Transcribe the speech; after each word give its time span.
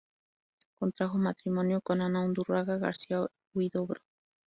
Contrajo 0.79 1.19
matrimonio 1.19 1.79
con 1.79 2.01
Ana 2.01 2.21
Undurraga 2.25 2.79
García-Huidobro. 2.79 4.01